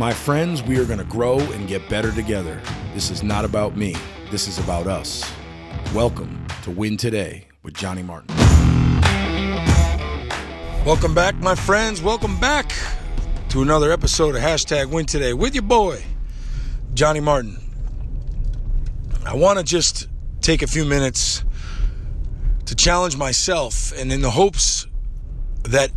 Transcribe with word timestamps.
My 0.00 0.14
friends, 0.14 0.62
we 0.62 0.78
are 0.78 0.86
going 0.86 0.98
to 0.98 1.04
grow 1.04 1.38
and 1.38 1.68
get 1.68 1.86
better 1.90 2.10
together. 2.10 2.58
This 2.94 3.10
is 3.10 3.22
not 3.22 3.44
about 3.44 3.76
me, 3.76 3.94
this 4.30 4.48
is 4.48 4.56
about 4.58 4.86
us. 4.86 5.30
Welcome 5.94 6.46
to 6.62 6.70
Win 6.70 6.96
Today 6.96 7.46
with 7.62 7.74
Johnny 7.74 8.02
Martin. 8.02 8.34
Welcome 10.86 11.14
back, 11.14 11.34
my 11.34 11.54
friends. 11.54 12.00
Welcome 12.00 12.40
back 12.40 12.72
to 13.50 13.60
another 13.60 13.92
episode 13.92 14.34
of 14.34 14.40
Hashtag 14.40 14.90
Win 14.90 15.04
Today 15.04 15.34
with 15.34 15.54
your 15.54 15.64
boy, 15.64 16.02
Johnny 16.94 17.20
Martin. 17.20 17.58
I 19.26 19.36
want 19.36 19.58
to 19.58 19.64
just 19.66 20.08
take 20.40 20.62
a 20.62 20.66
few 20.66 20.86
minutes 20.86 21.44
to 22.64 22.74
challenge 22.74 23.18
myself 23.18 23.92
and 23.98 24.10
in 24.10 24.22
the 24.22 24.30
hopes 24.30 24.86
that 25.64 25.90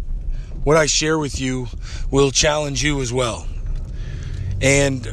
what 0.65 0.75
I 0.75 0.87
share 0.87 1.17
with 1.17 1.39
you 1.39 1.67
will 2.11 2.31
challenge 2.31 2.83
you 2.83 2.99
as 2.99 3.13
well. 3.13 3.47
And 4.63 5.05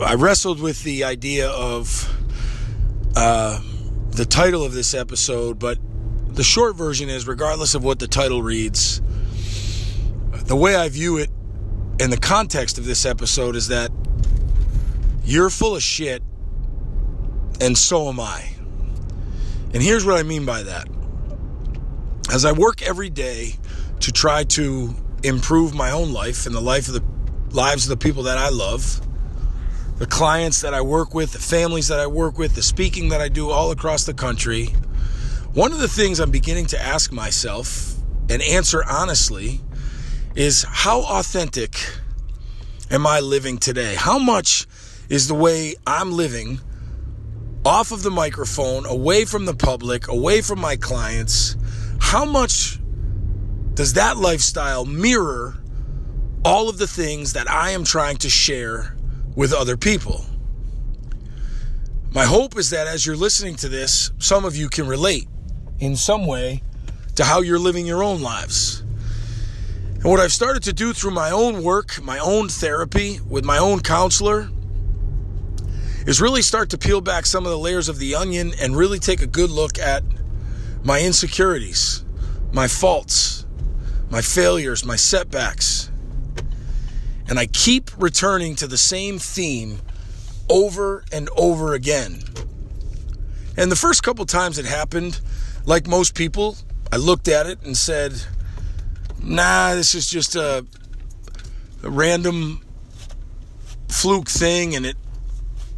I 0.00 0.14
wrestled 0.14 0.60
with 0.60 0.84
the 0.84 1.02
idea 1.02 1.50
of 1.50 2.08
uh, 3.16 3.60
the 4.10 4.24
title 4.24 4.62
of 4.62 4.72
this 4.72 4.94
episode, 4.94 5.58
but 5.58 5.78
the 6.28 6.44
short 6.44 6.76
version 6.76 7.08
is 7.08 7.26
regardless 7.26 7.74
of 7.74 7.82
what 7.82 7.98
the 7.98 8.06
title 8.06 8.40
reads, 8.40 9.02
the 10.46 10.54
way 10.54 10.76
I 10.76 10.88
view 10.88 11.16
it 11.16 11.28
in 11.98 12.10
the 12.10 12.16
context 12.16 12.78
of 12.78 12.84
this 12.84 13.04
episode 13.04 13.56
is 13.56 13.66
that 13.66 13.90
you're 15.24 15.50
full 15.50 15.74
of 15.74 15.82
shit, 15.82 16.22
and 17.60 17.76
so 17.76 18.08
am 18.08 18.20
I. 18.20 18.54
And 19.72 19.82
here's 19.82 20.04
what 20.04 20.18
I 20.18 20.22
mean 20.22 20.44
by 20.44 20.62
that. 20.62 20.86
As 22.32 22.44
I 22.44 22.52
work 22.52 22.80
every 22.80 23.10
day 23.10 23.54
to 24.00 24.12
try 24.12 24.44
to 24.44 24.94
improve 25.24 25.74
my 25.74 25.90
own 25.90 26.12
life 26.12 26.46
and 26.46 26.54
the 26.54 26.60
life 26.60 26.86
of 26.86 26.94
the 26.94 27.13
lives 27.54 27.84
of 27.84 27.90
the 27.90 28.04
people 28.04 28.24
that 28.24 28.36
I 28.36 28.48
love, 28.48 29.00
the 29.98 30.06
clients 30.06 30.62
that 30.62 30.74
I 30.74 30.80
work 30.80 31.14
with, 31.14 31.32
the 31.32 31.38
families 31.38 31.88
that 31.88 32.00
I 32.00 32.06
work 32.06 32.36
with, 32.36 32.56
the 32.56 32.62
speaking 32.62 33.10
that 33.10 33.20
I 33.20 33.28
do 33.28 33.50
all 33.50 33.70
across 33.70 34.04
the 34.04 34.14
country, 34.14 34.66
one 35.52 35.72
of 35.72 35.78
the 35.78 35.88
things 35.88 36.18
I'm 36.18 36.32
beginning 36.32 36.66
to 36.66 36.82
ask 36.82 37.12
myself 37.12 37.94
and 38.28 38.42
answer 38.42 38.82
honestly 38.84 39.60
is 40.34 40.64
how 40.68 41.02
authentic 41.02 41.78
am 42.90 43.06
I 43.06 43.20
living 43.20 43.58
today? 43.58 43.94
How 43.94 44.18
much 44.18 44.66
is 45.08 45.28
the 45.28 45.34
way 45.34 45.76
I'm 45.86 46.10
living 46.10 46.60
off 47.64 47.92
of 47.92 48.02
the 48.02 48.10
microphone, 48.10 48.84
away 48.84 49.24
from 49.24 49.44
the 49.44 49.54
public, 49.54 50.08
away 50.08 50.40
from 50.40 50.58
my 50.58 50.74
clients? 50.74 51.56
How 52.00 52.24
much 52.24 52.80
does 53.74 53.92
that 53.94 54.16
lifestyle 54.16 54.84
mirror 54.84 55.56
all 56.44 56.68
of 56.68 56.78
the 56.78 56.86
things 56.86 57.32
that 57.32 57.50
I 57.50 57.70
am 57.70 57.84
trying 57.84 58.18
to 58.18 58.28
share 58.28 58.96
with 59.34 59.52
other 59.52 59.76
people? 59.76 60.24
My 62.12 62.24
hope 62.24 62.56
is 62.56 62.70
that 62.70 62.86
as 62.86 63.04
you're 63.04 63.16
listening 63.16 63.56
to 63.56 63.68
this, 63.68 64.12
some 64.18 64.44
of 64.44 64.54
you 64.54 64.68
can 64.68 64.86
relate 64.86 65.26
in 65.80 65.96
some 65.96 66.26
way 66.26 66.62
to 67.16 67.24
how 67.24 67.40
you're 67.40 67.58
living 67.58 67.86
your 67.86 68.02
own 68.02 68.20
lives. 68.20 68.80
And 69.94 70.04
what 70.04 70.20
I've 70.20 70.32
started 70.32 70.62
to 70.64 70.72
do 70.72 70.92
through 70.92 71.12
my 71.12 71.30
own 71.30 71.62
work, 71.62 72.02
my 72.02 72.18
own 72.18 72.48
therapy, 72.48 73.20
with 73.26 73.44
my 73.44 73.58
own 73.58 73.80
counselor, 73.80 74.50
is 76.06 76.20
really 76.20 76.42
start 76.42 76.70
to 76.70 76.78
peel 76.78 77.00
back 77.00 77.24
some 77.24 77.46
of 77.46 77.50
the 77.50 77.58
layers 77.58 77.88
of 77.88 77.98
the 77.98 78.14
onion 78.14 78.52
and 78.60 78.76
really 78.76 78.98
take 78.98 79.22
a 79.22 79.26
good 79.26 79.50
look 79.50 79.78
at 79.78 80.04
my 80.84 81.00
insecurities, 81.00 82.04
my 82.52 82.68
faults, 82.68 83.46
my 84.10 84.20
failures, 84.20 84.84
my 84.84 84.96
setbacks. 84.96 85.90
And 87.28 87.38
I 87.38 87.46
keep 87.46 87.90
returning 87.96 88.54
to 88.56 88.66
the 88.66 88.76
same 88.76 89.18
theme 89.18 89.80
over 90.48 91.04
and 91.12 91.28
over 91.36 91.74
again. 91.74 92.22
And 93.56 93.70
the 93.70 93.76
first 93.76 94.02
couple 94.02 94.26
times 94.26 94.58
it 94.58 94.66
happened, 94.66 95.20
like 95.64 95.86
most 95.86 96.14
people, 96.14 96.56
I 96.92 96.96
looked 96.96 97.28
at 97.28 97.46
it 97.46 97.62
and 97.62 97.76
said, 97.76 98.12
nah, 99.22 99.74
this 99.74 99.94
is 99.94 100.08
just 100.08 100.36
a, 100.36 100.66
a 101.82 101.90
random 101.90 102.62
fluke 103.88 104.28
thing 104.28 104.74
and 104.74 104.84
it, 104.84 104.96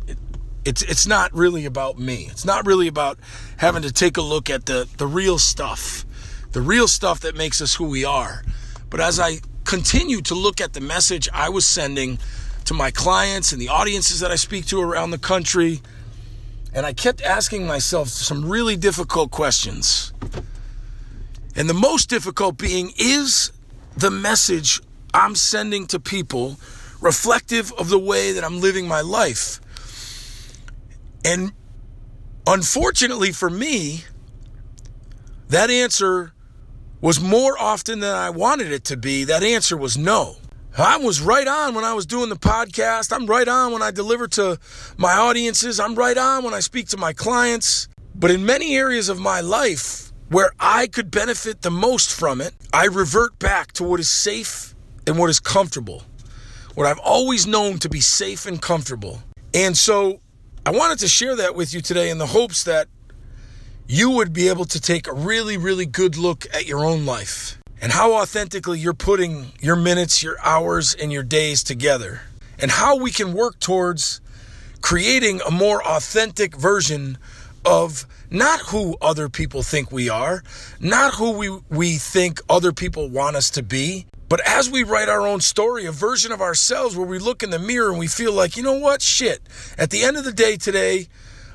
it 0.06 0.16
it's 0.64 0.82
it's 0.82 1.06
not 1.06 1.32
really 1.34 1.64
about 1.64 1.98
me. 1.98 2.28
It's 2.30 2.44
not 2.44 2.66
really 2.66 2.88
about 2.88 3.18
having 3.58 3.82
to 3.82 3.92
take 3.92 4.16
a 4.16 4.22
look 4.22 4.50
at 4.50 4.66
the 4.66 4.88
the 4.96 5.06
real 5.06 5.38
stuff. 5.38 6.04
The 6.52 6.60
real 6.62 6.88
stuff 6.88 7.20
that 7.20 7.36
makes 7.36 7.60
us 7.60 7.74
who 7.74 7.84
we 7.84 8.04
are. 8.04 8.42
But 8.88 9.00
as 9.00 9.20
I 9.20 9.40
continue 9.66 10.22
to 10.22 10.34
look 10.34 10.60
at 10.60 10.72
the 10.72 10.80
message 10.80 11.28
I 11.34 11.50
was 11.50 11.66
sending 11.66 12.18
to 12.64 12.74
my 12.74 12.90
clients 12.90 13.52
and 13.52 13.60
the 13.60 13.68
audiences 13.68 14.20
that 14.20 14.30
I 14.30 14.36
speak 14.36 14.66
to 14.66 14.80
around 14.80 15.10
the 15.10 15.18
country, 15.18 15.82
and 16.72 16.86
I 16.86 16.92
kept 16.92 17.20
asking 17.20 17.66
myself 17.66 18.08
some 18.08 18.48
really 18.48 18.76
difficult 18.76 19.30
questions. 19.30 20.12
And 21.54 21.68
the 21.68 21.74
most 21.74 22.08
difficult 22.08 22.58
being 22.58 22.92
is 22.96 23.52
the 23.96 24.10
message 24.10 24.80
I'm 25.12 25.34
sending 25.34 25.86
to 25.88 26.00
people 26.00 26.58
reflective 27.00 27.72
of 27.72 27.88
the 27.88 27.98
way 27.98 28.32
that 28.32 28.44
I'm 28.44 28.60
living 28.60 28.86
my 28.86 29.00
life? 29.00 29.60
And 31.24 31.52
unfortunately 32.46 33.32
for 33.32 33.50
me, 33.50 34.04
that 35.48 35.70
answer 35.70 36.32
was 37.06 37.20
more 37.20 37.56
often 37.56 38.00
than 38.00 38.12
I 38.12 38.30
wanted 38.30 38.72
it 38.72 38.82
to 38.86 38.96
be. 38.96 39.22
That 39.22 39.44
answer 39.44 39.76
was 39.76 39.96
no. 39.96 40.38
I 40.76 40.96
was 40.96 41.20
right 41.20 41.46
on 41.46 41.72
when 41.72 41.84
I 41.84 41.94
was 41.94 42.04
doing 42.04 42.30
the 42.30 42.34
podcast. 42.34 43.12
I'm 43.14 43.26
right 43.26 43.46
on 43.46 43.70
when 43.70 43.80
I 43.80 43.92
deliver 43.92 44.26
to 44.26 44.58
my 44.96 45.12
audiences. 45.12 45.78
I'm 45.78 45.94
right 45.94 46.18
on 46.18 46.42
when 46.42 46.52
I 46.52 46.58
speak 46.58 46.88
to 46.88 46.96
my 46.96 47.12
clients. 47.12 47.86
But 48.16 48.32
in 48.32 48.44
many 48.44 48.76
areas 48.76 49.08
of 49.08 49.20
my 49.20 49.40
life 49.40 50.12
where 50.30 50.50
I 50.58 50.88
could 50.88 51.12
benefit 51.12 51.62
the 51.62 51.70
most 51.70 52.12
from 52.12 52.40
it, 52.40 52.54
I 52.72 52.86
revert 52.86 53.38
back 53.38 53.70
to 53.74 53.84
what 53.84 54.00
is 54.00 54.08
safe 54.08 54.74
and 55.06 55.16
what 55.16 55.30
is 55.30 55.38
comfortable. 55.38 56.02
What 56.74 56.88
I've 56.88 56.98
always 56.98 57.46
known 57.46 57.78
to 57.78 57.88
be 57.88 58.00
safe 58.00 58.46
and 58.46 58.60
comfortable. 58.60 59.22
And 59.54 59.78
so 59.78 60.22
I 60.66 60.72
wanted 60.72 60.98
to 60.98 61.08
share 61.08 61.36
that 61.36 61.54
with 61.54 61.72
you 61.72 61.80
today 61.82 62.10
in 62.10 62.18
the 62.18 62.26
hopes 62.26 62.64
that 62.64 62.88
you 63.88 64.10
would 64.10 64.32
be 64.32 64.48
able 64.48 64.64
to 64.64 64.80
take 64.80 65.06
a 65.06 65.12
really, 65.12 65.56
really 65.56 65.86
good 65.86 66.16
look 66.16 66.46
at 66.52 66.66
your 66.66 66.84
own 66.84 67.06
life 67.06 67.58
and 67.80 67.92
how 67.92 68.14
authentically 68.14 68.78
you're 68.78 68.94
putting 68.94 69.52
your 69.60 69.76
minutes, 69.76 70.22
your 70.22 70.36
hours, 70.42 70.94
and 70.94 71.12
your 71.12 71.22
days 71.22 71.62
together, 71.62 72.22
and 72.58 72.70
how 72.70 72.96
we 72.96 73.10
can 73.10 73.32
work 73.32 73.60
towards 73.60 74.20
creating 74.80 75.40
a 75.46 75.50
more 75.50 75.86
authentic 75.86 76.56
version 76.56 77.16
of 77.64 78.06
not 78.30 78.60
who 78.60 78.96
other 79.00 79.28
people 79.28 79.62
think 79.62 79.92
we 79.92 80.08
are, 80.08 80.42
not 80.80 81.14
who 81.14 81.32
we, 81.32 81.48
we 81.70 81.96
think 81.96 82.40
other 82.48 82.72
people 82.72 83.08
want 83.08 83.36
us 83.36 83.50
to 83.50 83.62
be, 83.62 84.06
but 84.28 84.40
as 84.46 84.68
we 84.68 84.82
write 84.82 85.08
our 85.08 85.26
own 85.26 85.40
story, 85.40 85.84
a 85.86 85.92
version 85.92 86.32
of 86.32 86.40
ourselves 86.40 86.96
where 86.96 87.06
we 87.06 87.20
look 87.20 87.44
in 87.44 87.50
the 87.50 87.58
mirror 87.58 87.90
and 87.90 87.98
we 87.98 88.08
feel 88.08 88.32
like, 88.32 88.56
you 88.56 88.62
know 88.64 88.78
what, 88.78 89.00
shit, 89.00 89.40
at 89.78 89.90
the 89.90 90.02
end 90.02 90.16
of 90.16 90.24
the 90.24 90.32
day 90.32 90.56
today, 90.56 91.06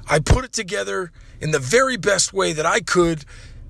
I 0.09 0.19
put 0.19 0.45
it 0.45 0.53
together 0.53 1.11
in 1.41 1.51
the 1.51 1.59
very 1.59 1.97
best 1.97 2.33
way 2.33 2.53
that 2.53 2.65
I 2.65 2.79
could 2.79 3.25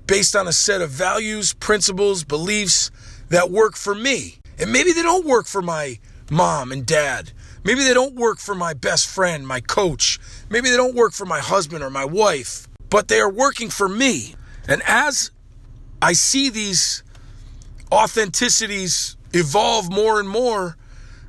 based 0.06 0.36
on 0.36 0.46
a 0.46 0.52
set 0.52 0.80
of 0.80 0.90
values, 0.90 1.54
principles, 1.54 2.22
beliefs 2.24 2.90
that 3.30 3.50
work 3.50 3.76
for 3.76 3.94
me. 3.94 4.36
And 4.58 4.70
maybe 4.70 4.92
they 4.92 5.02
don't 5.02 5.26
work 5.26 5.46
for 5.46 5.62
my 5.62 5.98
mom 6.30 6.70
and 6.70 6.84
dad. 6.84 7.32
Maybe 7.64 7.84
they 7.84 7.94
don't 7.94 8.14
work 8.14 8.38
for 8.38 8.54
my 8.54 8.74
best 8.74 9.06
friend, 9.06 9.46
my 9.46 9.60
coach. 9.60 10.18
Maybe 10.50 10.68
they 10.68 10.76
don't 10.76 10.94
work 10.94 11.12
for 11.12 11.24
my 11.24 11.38
husband 11.38 11.82
or 11.82 11.90
my 11.90 12.04
wife, 12.04 12.66
but 12.90 13.08
they 13.08 13.20
are 13.20 13.30
working 13.30 13.70
for 13.70 13.88
me. 13.88 14.34
And 14.68 14.82
as 14.86 15.30
I 16.00 16.12
see 16.12 16.50
these 16.50 17.02
authenticities 17.90 19.16
evolve 19.32 19.90
more 19.90 20.18
and 20.18 20.28
more, 20.28 20.76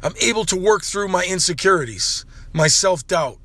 I'm 0.01 0.13
able 0.21 0.45
to 0.45 0.57
work 0.57 0.83
through 0.83 1.07
my 1.07 1.23
insecurities, 1.23 2.25
my 2.51 2.67
self 2.67 3.05
doubt, 3.07 3.39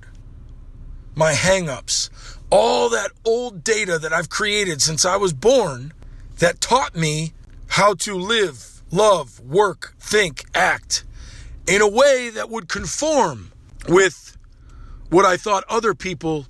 my 1.15 1.33
hangups, 1.33 2.11
all 2.51 2.89
that 2.91 3.11
old 3.25 3.63
data 3.63 3.99
that 3.99 4.13
I've 4.13 4.31
created 4.31 4.81
since 4.81 5.05
I 5.05 5.17
was 5.17 5.33
born 5.33 5.93
that 6.39 6.61
taught 6.61 6.97
me 6.97 7.33
how 7.69 7.95
to 7.95 8.15
live, 8.15 8.83
love, 8.91 9.41
work, 9.41 9.95
think, 9.99 10.45
act 10.55 11.05
in 11.67 11.83
a 11.83 11.89
way 11.89 12.31
that 12.31 12.49
would 12.49 12.69
conform 12.69 13.53
with 13.89 14.37
what 15.11 15.25
I 15.25 15.37
thought 15.37 15.65
other 15.69 15.95
people 15.95 16.47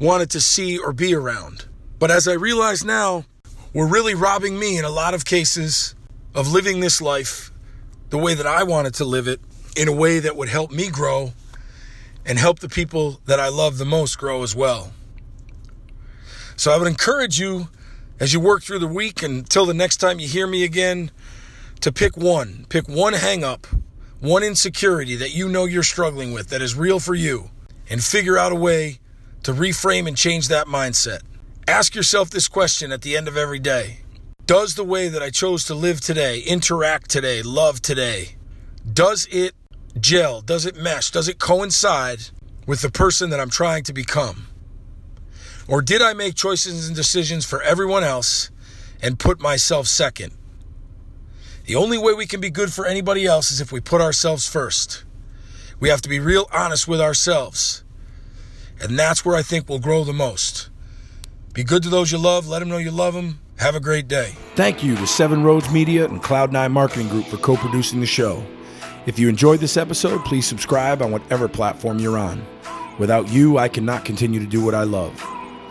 wanted 0.00 0.30
to 0.30 0.40
see 0.40 0.78
or 0.78 0.92
be 0.92 1.14
around. 1.14 1.66
But 1.98 2.10
as 2.10 2.26
I 2.26 2.32
realize 2.32 2.84
now, 2.84 3.24
we're 3.72 3.86
really 3.86 4.14
robbing 4.14 4.58
me 4.58 4.78
in 4.78 4.84
a 4.84 4.90
lot 4.90 5.14
of 5.14 5.24
cases 5.24 5.94
of 6.34 6.50
living 6.50 6.80
this 6.80 7.00
life 7.00 7.52
the 8.08 8.18
way 8.18 8.34
that 8.34 8.46
I 8.46 8.64
wanted 8.64 8.94
to 8.94 9.04
live 9.04 9.28
it 9.28 9.40
in 9.76 9.86
a 9.86 9.92
way 9.92 10.18
that 10.18 10.34
would 10.34 10.48
help 10.48 10.72
me 10.72 10.90
grow 10.90 11.32
and 12.26 12.38
help 12.38 12.58
the 12.58 12.68
people 12.68 13.20
that 13.26 13.38
I 13.38 13.48
love 13.48 13.78
the 13.78 13.84
most 13.84 14.18
grow 14.18 14.42
as 14.42 14.54
well. 14.54 14.92
So 16.60 16.70
I 16.70 16.76
would 16.76 16.88
encourage 16.88 17.40
you 17.40 17.68
as 18.20 18.34
you 18.34 18.38
work 18.38 18.62
through 18.62 18.80
the 18.80 18.86
week 18.86 19.22
until 19.22 19.64
the 19.64 19.72
next 19.72 19.96
time 19.96 20.20
you 20.20 20.28
hear 20.28 20.46
me 20.46 20.62
again 20.62 21.10
to 21.80 21.90
pick 21.90 22.18
one. 22.18 22.66
Pick 22.68 22.86
one 22.86 23.14
hang 23.14 23.42
up, 23.42 23.66
one 24.20 24.42
insecurity 24.42 25.16
that 25.16 25.34
you 25.34 25.48
know 25.48 25.64
you're 25.64 25.82
struggling 25.82 26.34
with 26.34 26.50
that 26.50 26.60
is 26.60 26.74
real 26.74 27.00
for 27.00 27.14
you, 27.14 27.48
and 27.88 28.04
figure 28.04 28.36
out 28.36 28.52
a 28.52 28.56
way 28.56 28.98
to 29.42 29.54
reframe 29.54 30.06
and 30.06 30.18
change 30.18 30.48
that 30.48 30.66
mindset. 30.66 31.20
Ask 31.66 31.94
yourself 31.94 32.28
this 32.28 32.46
question 32.46 32.92
at 32.92 33.00
the 33.00 33.16
end 33.16 33.26
of 33.26 33.38
every 33.38 33.58
day 33.58 34.00
Does 34.44 34.74
the 34.74 34.84
way 34.84 35.08
that 35.08 35.22
I 35.22 35.30
chose 35.30 35.64
to 35.64 35.74
live 35.74 36.02
today, 36.02 36.40
interact 36.40 37.08
today, 37.10 37.40
love 37.40 37.80
today, 37.80 38.36
does 38.92 39.26
it 39.32 39.54
gel? 39.98 40.42
Does 40.42 40.66
it 40.66 40.76
mesh? 40.76 41.10
Does 41.10 41.26
it 41.26 41.38
coincide 41.38 42.28
with 42.66 42.82
the 42.82 42.90
person 42.90 43.30
that 43.30 43.40
I'm 43.40 43.48
trying 43.48 43.82
to 43.84 43.94
become? 43.94 44.49
Or 45.68 45.82
did 45.82 46.02
I 46.02 46.12
make 46.12 46.34
choices 46.34 46.86
and 46.86 46.96
decisions 46.96 47.44
for 47.44 47.62
everyone 47.62 48.04
else 48.04 48.50
and 49.02 49.18
put 49.18 49.40
myself 49.40 49.86
second? 49.86 50.32
The 51.66 51.76
only 51.76 51.98
way 51.98 52.14
we 52.14 52.26
can 52.26 52.40
be 52.40 52.50
good 52.50 52.72
for 52.72 52.86
anybody 52.86 53.26
else 53.26 53.50
is 53.50 53.60
if 53.60 53.70
we 53.70 53.80
put 53.80 54.00
ourselves 54.00 54.48
first. 54.48 55.04
We 55.78 55.88
have 55.88 56.02
to 56.02 56.08
be 56.08 56.18
real 56.18 56.48
honest 56.52 56.88
with 56.88 57.00
ourselves. 57.00 57.84
And 58.80 58.98
that's 58.98 59.24
where 59.24 59.36
I 59.36 59.42
think 59.42 59.68
we'll 59.68 59.78
grow 59.78 60.04
the 60.04 60.12
most. 60.12 60.68
Be 61.52 61.64
good 61.64 61.82
to 61.82 61.88
those 61.88 62.12
you 62.12 62.18
love, 62.18 62.48
let 62.48 62.60
them 62.60 62.68
know 62.68 62.78
you 62.78 62.90
love 62.90 63.14
them. 63.14 63.40
Have 63.58 63.74
a 63.74 63.80
great 63.80 64.08
day. 64.08 64.34
Thank 64.54 64.82
you 64.82 64.96
to 64.96 65.06
Seven 65.06 65.42
Roads 65.42 65.70
Media 65.70 66.06
and 66.06 66.22
Cloud9 66.22 66.72
Marketing 66.72 67.08
Group 67.08 67.26
for 67.26 67.36
co 67.36 67.56
producing 67.56 68.00
the 68.00 68.06
show. 68.06 68.44
If 69.06 69.18
you 69.18 69.28
enjoyed 69.28 69.60
this 69.60 69.76
episode, 69.76 70.24
please 70.24 70.46
subscribe 70.46 71.02
on 71.02 71.10
whatever 71.10 71.46
platform 71.46 71.98
you're 71.98 72.18
on. 72.18 72.44
Without 72.98 73.28
you, 73.28 73.58
I 73.58 73.68
cannot 73.68 74.04
continue 74.04 74.40
to 74.40 74.46
do 74.46 74.64
what 74.64 74.74
I 74.74 74.84
love. 74.84 75.22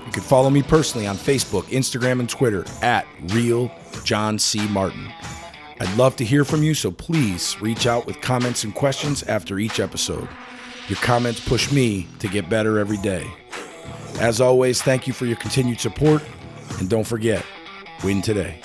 You 0.10 0.14
can 0.14 0.24
follow 0.24 0.50
me 0.50 0.64
personally 0.64 1.06
on 1.06 1.18
Facebook, 1.18 1.66
Instagram, 1.66 2.20
and 2.20 2.28
Twitter 2.28 2.66
at 2.82 3.06
Real 3.26 3.72
John 4.04 4.40
C. 4.40 4.68
Martin. 4.70 5.08
I'd 5.80 5.98
love 5.98 6.16
to 6.16 6.26
hear 6.26 6.44
from 6.44 6.64
you, 6.64 6.74
so 6.74 6.90
please 6.90 7.62
reach 7.62 7.86
out 7.86 8.08
with 8.08 8.20
comments 8.20 8.64
and 8.64 8.74
questions 8.74 9.22
after 9.22 9.60
each 9.60 9.80
episode. 9.80 10.28
Your 10.88 10.98
comments 10.98 11.48
push 11.48 11.72
me 11.72 12.08
to 12.18 12.28
get 12.28 12.50
better 12.50 12.80
every 12.80 12.98
day. 12.98 13.32
As 14.20 14.42
always, 14.42 14.82
thank 14.82 15.06
you 15.06 15.14
for 15.14 15.28
your 15.28 15.38
continued 15.38 15.80
support, 15.80 16.24
and 16.80 16.90
don't 16.90 17.06
forget, 17.06 17.46
win 18.04 18.24
today. 18.24 18.62